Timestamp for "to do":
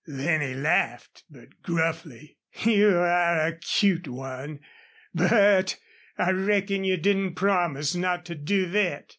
8.25-8.65